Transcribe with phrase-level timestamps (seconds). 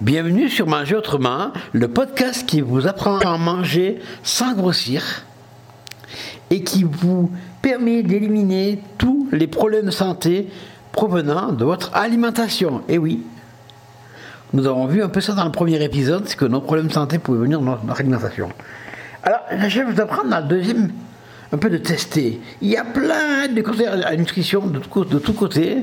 [0.00, 5.26] Bienvenue sur Manger Autrement, le podcast qui vous apprend à manger sans grossir
[6.48, 7.30] et qui vous
[7.60, 10.48] permet d'éliminer tous les problèmes de santé
[10.92, 12.80] provenant de votre alimentation.
[12.88, 13.26] Et oui,
[14.54, 16.94] nous avons vu un peu ça dans le premier épisode, c'est que nos problèmes de
[16.94, 18.48] santé pouvaient venir de notre alimentation.
[19.22, 20.92] Alors, je vais vous apprendre dans deuxième
[21.52, 22.40] un peu de tester.
[22.62, 24.78] Il y a plein de conseils à nutrition de,
[25.18, 25.78] tous côtés.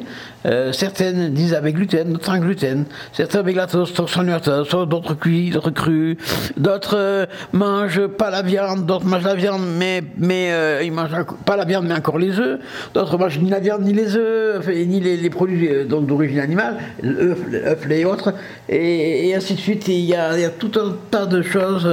[0.45, 2.85] Euh, certaines disent avec gluten, d'autres sans gluten.
[3.11, 6.17] Certains avec la toast, d'autres sans lactose, d'autres cuits, d'autres crus.
[6.55, 11.25] D'autres euh, mangent pas la viande, d'autres mangent la viande, mais, mais euh, ils mangent
[11.45, 12.59] pas la viande, mais encore les œufs.
[12.93, 18.05] D'autres mangent ni la viande, ni les œufs, ni les, produits d'origine animale, l'œuf, les
[18.05, 18.33] autres,
[18.69, 19.87] et, ainsi de suite.
[19.89, 21.87] il y a tout un tas de choses,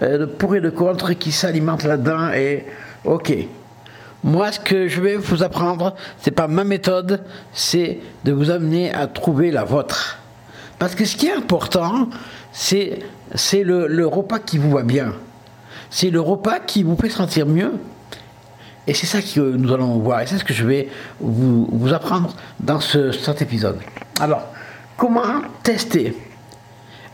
[0.00, 2.30] de pour et de contre, qui s'alimentent là-dedans.
[2.32, 2.64] Et
[3.04, 3.32] Ok.
[4.22, 7.24] Moi, ce que je vais vous apprendre, c'est pas ma méthode,
[7.54, 10.18] c'est de vous amener à trouver la vôtre.
[10.78, 12.08] Parce que ce qui est important,
[12.52, 12.98] c'est,
[13.34, 15.14] c'est le, repas qui vous va bien.
[15.88, 17.72] C'est le repas qui vous fait sentir mieux.
[18.86, 20.20] Et c'est ça que nous allons voir.
[20.20, 23.78] Et c'est ce que je vais vous, vous apprendre dans ce, cet épisode.
[24.20, 24.48] Alors,
[24.98, 26.14] comment tester?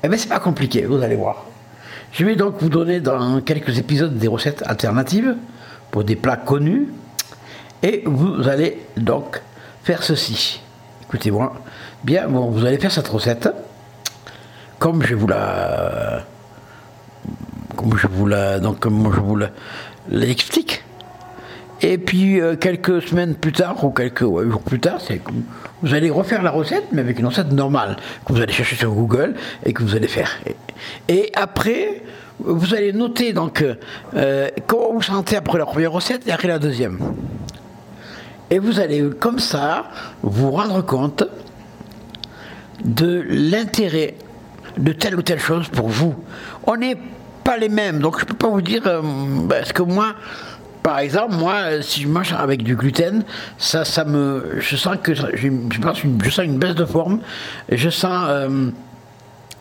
[0.02, 1.44] Eh bien, c'est pas compliqué, vous allez voir.
[2.12, 5.36] Je vais donc vous donner dans quelques épisodes des recettes alternatives
[5.90, 6.88] pour des plats connus.
[7.82, 9.40] Et vous allez donc
[9.84, 10.60] faire ceci.
[11.02, 11.54] Écoutez-moi.
[12.04, 13.48] Bien, bon, vous allez faire cette recette.
[14.78, 16.24] Comme je vous la.
[17.76, 18.60] Comme je vous la.
[18.60, 19.38] Donc, comme je vous
[20.08, 20.85] l'explique.
[21.82, 24.98] Et puis, euh, quelques semaines plus tard, ou quelques jours plus tard,
[25.82, 28.92] vous allez refaire la recette, mais avec une recette normale, que vous allez chercher sur
[28.92, 30.30] Google et que vous allez faire.
[31.08, 32.02] et après,
[32.38, 33.64] vous allez noter donc
[34.14, 36.98] euh, comment vous sentez après la première recette et après la deuxième.
[38.50, 39.86] Et vous allez comme ça
[40.22, 41.24] vous rendre compte
[42.84, 44.14] de l'intérêt
[44.76, 46.14] de telle ou telle chose pour vous.
[46.66, 46.98] On n'est
[47.42, 49.00] pas les mêmes, donc je ne peux pas vous dire, euh,
[49.48, 50.14] parce que moi,
[50.86, 53.24] par exemple, moi, si je mange avec du gluten,
[53.58, 57.18] ça, ça me, je sens que je, je, une, je sens une baisse de forme,
[57.68, 58.70] je sens euh,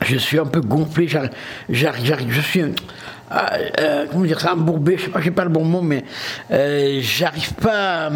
[0.05, 5.09] je suis un peu gonflé, j'arrive, je suis, euh, comment dire ça, embourbé, je sais
[5.09, 6.03] pas, pas le bon mot, mais
[6.51, 8.11] euh, j'arrive pas.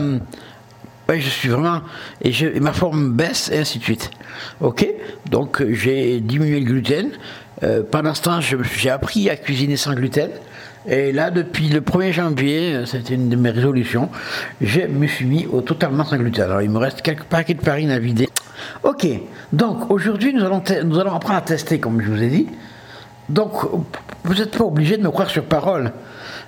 [1.11, 1.81] je suis vraiment
[2.21, 4.11] et, ma forme baisse et ainsi de suite.
[4.61, 4.87] Ok,
[5.31, 7.09] donc j'ai diminué le gluten.
[7.63, 10.29] Euh, pendant ce temps, j'ai appris à cuisiner sans gluten.
[10.87, 14.09] Et là, depuis le 1er janvier, c'était une de mes résolutions,
[14.61, 16.45] je me suis mis au totalement sans gluten.
[16.45, 18.29] Alors, il me reste quelques paquets de farine à vider.
[18.83, 19.07] Ok,
[19.51, 22.47] donc aujourd'hui nous allons, nous allons apprendre à tester comme je vous ai dit.
[23.27, 23.53] Donc
[24.23, 25.91] vous n'êtes pas obligé de me croire sur parole.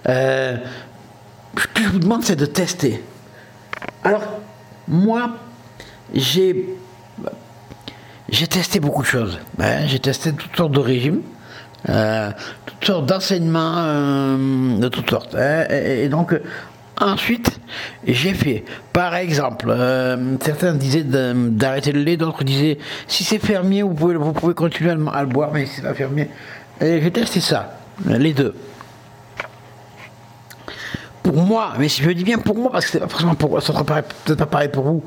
[0.07, 0.57] Euh,
[1.57, 3.03] ce que je vous demande c'est de tester.
[4.03, 4.23] Alors
[4.87, 5.37] moi
[6.13, 6.69] j'ai
[8.29, 9.39] j'ai testé beaucoup de choses.
[9.59, 9.87] Hein.
[9.87, 11.21] j'ai testé toutes sortes de régimes.
[11.89, 12.31] Euh,
[12.65, 15.35] toutes sortes d'enseignements euh, de toutes sortes.
[15.35, 16.39] Et, donc,
[16.99, 17.59] Ensuite,
[18.05, 22.77] j'ai fait, par exemple, euh, certains disaient d'arrêter le lait, d'autres disaient
[23.07, 25.95] si c'est fermier, vous pouvez, vous pouvez continuer à le boire, mais si c'est pas
[25.95, 26.29] fermier.
[26.79, 28.53] J'ai testé ça, les deux.
[31.23, 33.73] Pour moi, mais si je dis bien pour moi, parce que pas forcément pour ça
[33.73, 35.03] sera peut-être pas pareil pour vous.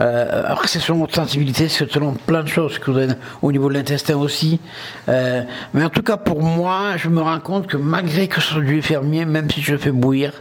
[0.00, 3.50] Euh, après, c'est selon votre sensibilité, c'est selon plein de choses que vous avez au
[3.50, 4.60] niveau de l'intestin aussi.
[5.08, 5.42] Euh,
[5.74, 8.62] mais en tout cas, pour moi, je me rends compte que malgré que ce soit
[8.62, 10.32] du fermier, même si je le fais bouillir,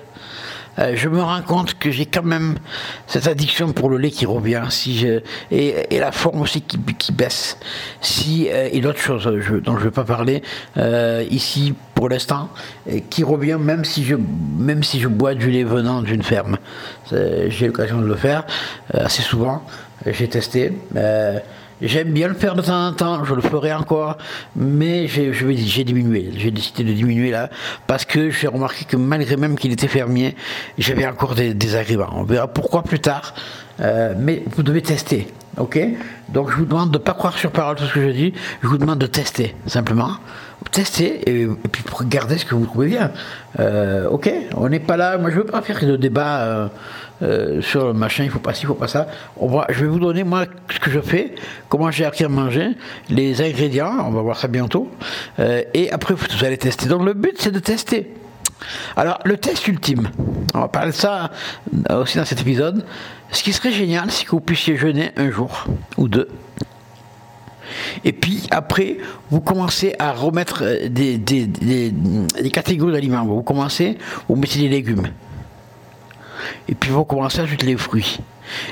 [0.79, 2.59] euh, je me rends compte que j'ai quand même
[3.07, 7.57] cette addiction pour le lait qui revient, si je, et, la forme aussi qui, baisse.
[8.00, 10.44] Si, euh, et d'autres choses dont je ne vais pas parler
[11.31, 12.50] ici pour l'instant,
[13.09, 14.16] qui revient même si, je,
[14.59, 16.58] même si je bois du lait venant d'une ferme.
[17.12, 18.46] J'ai l'occasion de le faire
[18.94, 19.63] assez souvent,
[20.06, 20.74] j'ai testé.
[21.82, 24.18] J'aime bien le faire de temps en temps, je le ferai encore,
[24.56, 26.32] mais j'ai diminué.
[26.36, 27.50] J'ai décidé de diminuer là,
[27.86, 30.36] parce que j'ai remarqué que malgré même qu'il était fermier,
[30.80, 32.10] j'avais encore des, désagréments.
[32.13, 33.36] On verra pourquoi plus tard,
[33.80, 35.28] euh, mais vous devez tester.
[35.60, 35.80] Ok?
[36.30, 38.34] Donc je vous demande de ne pas croire sur parole tout ce que je dis,
[38.63, 40.13] je vous demande de tester, simplement.
[40.72, 43.12] Tester et, puis regardez ce que vous trouvez bien.
[43.60, 44.31] Euh, ok?
[44.56, 46.42] On n'est pas là, moi je ne veux pas faire de débat.
[46.42, 46.68] Euh,
[47.22, 49.08] euh, sur le machin, il faut pas ci, il faut pas ça.
[49.38, 51.34] On va, je vais vous donner moi ce que je fais,
[51.69, 52.69] comment j'ai appris à manger,
[53.10, 54.90] les ingrédients, on va voir ça bientôt,
[55.40, 56.88] euh, et après vous allez tester.
[56.88, 58.14] Donc le but c'est de tester.
[58.96, 60.10] Alors le test ultime,
[60.54, 61.31] on va parler de ça
[61.90, 62.86] aussi dans cet épisode.
[63.31, 65.66] Ce qui serait génial, c'est que vous puissiez jeûner un jour
[65.98, 66.30] ou deux.
[68.06, 68.98] Et puis après,
[69.30, 71.20] vous commencez à remettre des
[72.52, 73.25] catégories d'aliments.
[73.25, 73.98] Vous commencez,
[74.30, 75.08] vous mettez des légumes.
[76.69, 78.19] Et puis vous commencez à ajouter les fruits.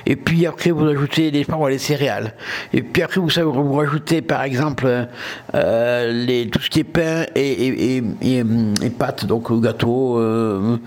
[0.06, 2.34] Et puis après, vous ajoutez les, les céréales.
[2.74, 5.08] Et puis après, vous savez, vous rajoutez par exemple
[5.54, 10.20] euh, les, tout ce qui est pain et, et, pâtes, donc gâteau.
[10.20, 10.78] Euh,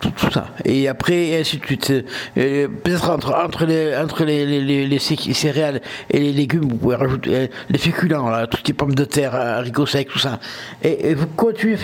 [0.00, 0.46] tout, ça.
[0.64, 1.92] Et après, et ainsi de suite.
[2.34, 5.80] Peut-être entre, entre, les, entre les, les, les, céréales
[6.10, 9.04] et les légumes, vous pouvez rajouter les féculents, là, tout ce qui est pommes de
[9.04, 10.38] terre, haricots secs, tout ça.
[10.82, 11.76] Et, vous continuez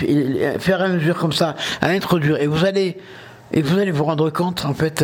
[0.45, 2.41] à faire à mesure comme ça, à introduire.
[2.41, 2.97] Et vous allez,
[3.51, 5.03] et vous allez vous rendre compte, en fait,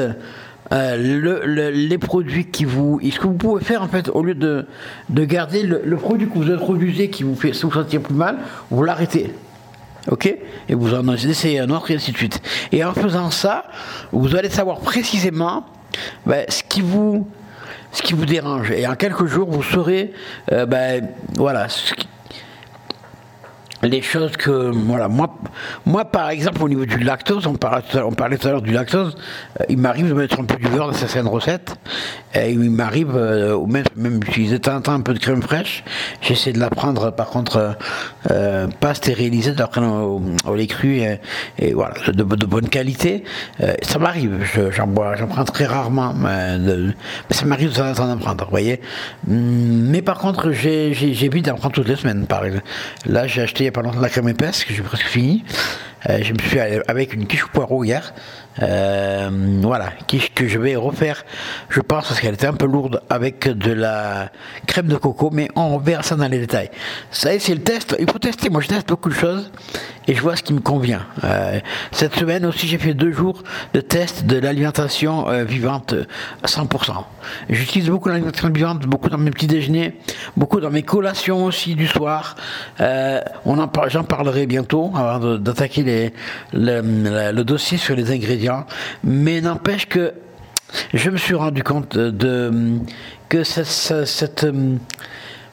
[0.72, 3.00] euh, le, les produits qui vous.
[3.04, 4.66] Ce que vous pouvez faire, en fait, au lieu de,
[5.10, 8.38] de garder le, produit que vous introduisez qui vous fait vous sentir plus mal,
[8.70, 9.34] vous l'arrêtez.
[10.10, 10.26] Ok?
[10.70, 12.42] Et vous en essayez un autre, et ainsi de suite.
[12.72, 13.66] Et en faisant ça,
[14.12, 15.66] vous allez savoir précisément
[16.26, 17.28] ben, ce qui vous
[17.92, 18.72] ce qui vous dérange.
[18.72, 20.14] Et en quelques jours, vous saurez,
[20.52, 21.68] euh, ben, voilà,
[23.84, 25.36] les choses que voilà moi
[25.86, 29.16] moi par exemple au niveau du lactose on parlait tout à, l'heure du lactose
[29.60, 31.76] euh, il m'arrive de mettre un peu du beurre dans certaines recettes
[32.34, 35.84] et il m'arrive euh, même même utiliser temps un peu de crème fraîche.
[36.22, 37.78] J'essaie de la prendre par contre
[38.30, 41.02] euh, pas stérilisée de la prendre au, lait cru
[41.58, 43.24] et, voilà de, bonne qualité.
[43.82, 44.40] Ça m'arrive
[44.72, 46.58] j'en bois j'en prends très rarement mais,
[47.32, 48.82] ça m'arrive de temps en prendre vous voyez.
[49.30, 52.66] Hum, mais par contre j'évite d'en prendre toutes les semaines par exemple.
[53.06, 55.44] Là j'ai acheté pendant la crème épaisse, que j'ai presque fini.
[56.10, 58.14] Euh, je me suis fait avec une quiche au poireau hier.
[58.62, 59.30] Euh,
[59.62, 61.24] voilà, quiche que je vais refaire,
[61.70, 64.30] je pense, parce qu'elle était un peu lourde avec de la
[64.68, 66.70] crème de coco, mais on verra ça dans les détails.
[67.12, 67.96] Ça c'est le test.
[68.00, 68.50] Il faut tester.
[68.50, 69.52] Moi, je teste beaucoup de choses
[70.08, 71.06] et je vois ce qui me convient.
[71.24, 71.60] Euh,
[71.92, 73.44] cette semaine aussi, j'ai fait deux jours
[73.74, 75.96] de test de l'alimentation vivante
[76.44, 76.92] à 100%.
[77.50, 79.96] J'utilise beaucoup l'alimentation vivante, beaucoup dans mes petits déjeuners,
[80.36, 82.36] beaucoup dans mes collations aussi du soir.
[82.80, 85.84] on en j'en parlerai bientôt avant d'attaquer
[86.54, 88.66] le, dossier sur les ingrédients,
[89.04, 90.14] mais n'empêche que
[90.94, 92.80] je me suis rendu compte de,
[93.30, 94.46] que cette,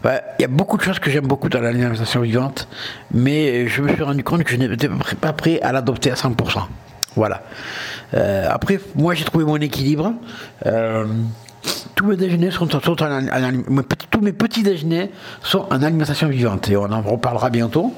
[0.05, 2.69] euh, il y a beaucoup de choses que j'aime beaucoup dans l'alimentation vivante,
[3.12, 4.88] mais je me suis rendu compte que je n'étais
[5.20, 6.62] pas prêt à l'adopter à 100%.
[7.17, 7.43] Voilà.
[8.14, 10.12] Euh, après, moi j'ai trouvé mon équilibre.
[10.67, 11.06] Euh,
[11.96, 15.11] tous mes déjeuners sont, tous mes petits déjeuners
[15.43, 17.93] sont en alimentation vivante et on en reparlera bientôt.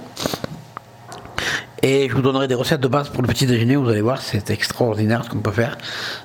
[1.83, 4.21] Et je vous donnerai des recettes de base pour le petit déjeuner, vous allez voir,
[4.21, 5.79] c'est extraordinaire ce qu'on peut faire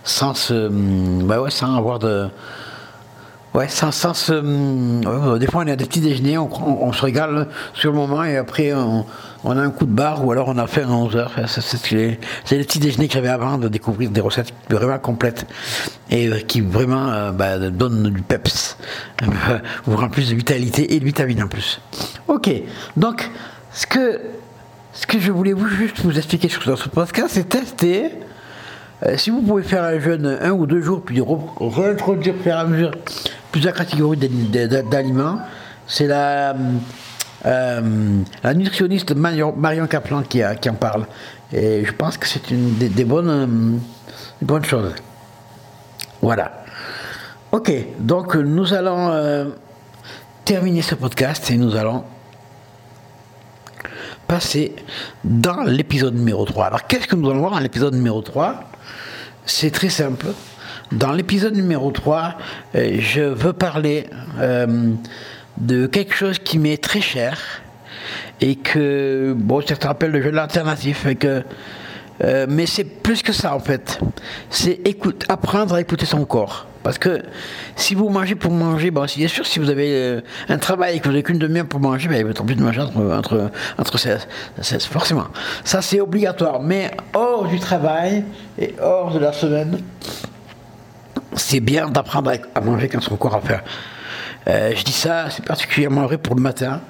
[0.04, 0.68] sans se,
[1.24, 2.28] bah ouais, sans avoir de,
[3.54, 7.92] ouais, sans, sans se, des fois on a des petits déjeuners, on, se régale sur
[7.92, 9.06] le moment et après on,
[9.46, 11.32] a un coup de barre ou alors on a fait à 11 heures.
[11.48, 12.18] C'est les,
[12.64, 15.46] petits déjeuners que j'avais avant de découvrir des recettes vraiment complètes
[16.10, 18.78] et euh, qui vraiment euh, bah, donnent du peps,
[19.86, 21.80] vous plus de vitalité et de vitamines en plus.
[22.28, 22.50] Ok,
[22.98, 23.30] donc
[23.72, 24.20] ce que
[24.96, 28.12] ce que je voulais vous juste vous expliquer sur ce podcast, c'est tester.
[29.04, 31.22] Euh, si vous pouvez faire un jeûne un ou deux jours, puis
[31.60, 32.92] réintroduire faire à mesure
[33.52, 35.40] plusieurs catégories d'aliments,
[35.86, 36.56] c'est la,
[37.46, 37.82] euh,
[38.56, 41.06] nutritionniste Marion Kaplan qui, qui, en parle.
[41.52, 43.78] Et je pense que c'est une des, bonnes, euh,
[44.40, 44.96] des bonnes choses.
[46.22, 46.64] Voilà.
[47.52, 49.54] Ok, donc nous allons
[50.46, 52.04] terminer ce podcast et nous allons
[54.28, 54.76] passer
[55.24, 56.66] dans l'épisode numéro 3.
[56.66, 58.70] Alors qu'est-ce que nous allons voir dans l'épisode numéro 3
[59.46, 60.28] C'est très simple.
[60.92, 62.38] Dans l'épisode numéro 3,
[62.76, 64.08] euh, je veux parler
[64.40, 64.94] euh,
[65.58, 67.40] de quelque chose qui m'est très cher
[68.42, 71.44] et que, bon, te rappelle le jeu de l'alternatif, et que
[72.24, 74.00] euh, mais c'est plus que ça en fait.
[74.50, 74.80] C'est
[75.28, 76.68] apprendre à écouter son corps.
[76.84, 77.24] Parce que
[77.76, 81.06] si vous mangez pour manger, bien sûr, si vous avez euh, un travail et que
[81.06, 83.52] vous n'avez qu'une demi-heure pour manger, ben, il va être obligé de manger entre, entre,
[83.80, 84.28] entre 16,
[84.86, 85.26] forcément.
[85.64, 86.62] Ça, c'est obligatoire.
[86.62, 88.24] Mais hors du travail
[88.60, 89.80] et hors de la semaine,
[91.34, 93.62] c'est bien d'apprendre à, manger quand son corps a faim.
[94.48, 96.82] Euh, je dis ça, c'est particulièrement vrai pour le matin.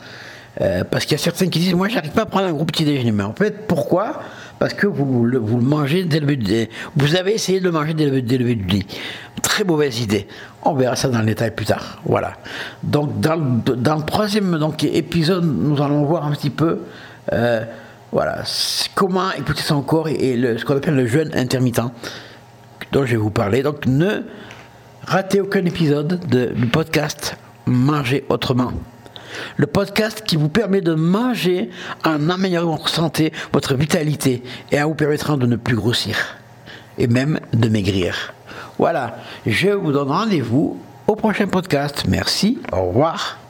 [0.92, 2.84] parce qu'il y a certains qui disent, moi, j'arrive pas à prendre un gros petit
[2.84, 3.14] déjeuner.
[3.14, 4.20] Mais en fait, pourquoi?
[4.60, 8.06] Parce que vous, le, mangez dès le du Vous avez essayé de le manger dès
[8.06, 8.86] le, le du lit.
[9.42, 10.28] Très mauvaise idée.
[10.64, 12.02] On verra ça dans le détail plus tard.
[12.06, 12.34] Voilà.
[12.84, 16.80] Donc, dans, le troisième donc, épisode, nous allons voir un petit peu.
[17.34, 17.64] Euh,
[18.12, 18.44] voilà,
[18.94, 21.82] comment écouter son corps et, ce qu'on appelle le jeûne intermittent,
[22.92, 23.62] dont je vais vous parler.
[23.62, 24.22] Donc, ne
[25.06, 27.36] ratez aucun épisode de, du podcast
[27.68, 28.72] Manger autrement
[29.58, 31.70] le podcast qui vous permet de manger
[32.04, 36.38] en améliorant votre santé, votre vitalité et en vous permettant de ne plus grossir
[36.98, 38.34] et même de maigrir.
[38.78, 40.78] Voilà, je vous donne rendez-vous
[41.08, 42.06] au prochain podcast.
[42.08, 43.45] Merci, au revoir.